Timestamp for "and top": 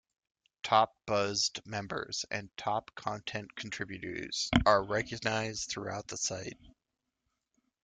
2.31-2.89